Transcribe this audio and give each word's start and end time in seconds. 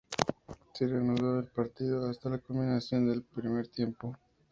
Se 0.73 0.87
reanudó 0.87 1.37
el 1.37 1.45
partido, 1.45 2.09
hasta 2.09 2.31
la 2.31 2.39
culminación 2.39 3.05
del 3.05 3.21
primer 3.21 3.67
tiempo. 3.67 4.17